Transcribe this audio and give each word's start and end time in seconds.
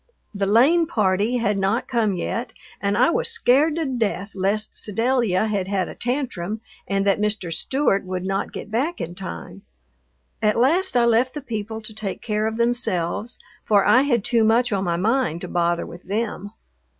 The 0.33 0.47
Lane 0.47 0.87
party 0.87 1.37
had 1.37 1.59
not 1.59 1.87
come 1.87 2.15
yet, 2.15 2.53
and 2.81 2.97
I 2.97 3.11
was 3.11 3.29
scared 3.29 3.75
to 3.75 3.85
death 3.85 4.31
lest 4.33 4.75
Sedalia 4.75 5.45
had 5.45 5.67
had 5.67 5.87
a 5.87 5.93
tantrum 5.93 6.61
and 6.87 7.05
that 7.05 7.21
Mr. 7.21 7.53
Stewart 7.53 8.03
would 8.03 8.25
not 8.25 8.51
get 8.51 8.71
back 8.71 8.99
in 8.99 9.13
time. 9.13 9.61
At 10.41 10.57
last 10.57 10.97
I 10.97 11.05
left 11.05 11.35
the 11.35 11.41
people 11.41 11.81
to 11.81 11.93
take 11.93 12.23
care 12.23 12.47
of 12.47 12.57
themselves, 12.57 13.37
for 13.63 13.85
I 13.85 14.01
had 14.01 14.23
too 14.23 14.43
much 14.43 14.73
on 14.73 14.83
my 14.85 14.97
mind 14.97 15.41
to 15.41 15.47
bother 15.47 15.85
with 15.85 16.01
them. 16.01 16.49